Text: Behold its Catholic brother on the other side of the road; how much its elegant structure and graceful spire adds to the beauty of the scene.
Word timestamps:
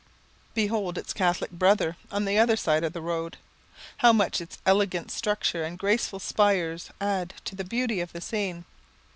Behold 0.55 0.97
its 0.97 1.13
Catholic 1.13 1.51
brother 1.51 1.95
on 2.11 2.25
the 2.25 2.39
other 2.39 2.55
side 2.57 2.83
of 2.83 2.91
the 2.91 3.01
road; 3.01 3.37
how 3.97 4.11
much 4.11 4.41
its 4.41 4.57
elegant 4.65 5.11
structure 5.11 5.63
and 5.63 5.77
graceful 5.77 6.17
spire 6.17 6.75
adds 6.99 7.35
to 7.45 7.53
the 7.55 7.63
beauty 7.63 7.99
of 8.01 8.11
the 8.11 8.19
scene. 8.19 8.65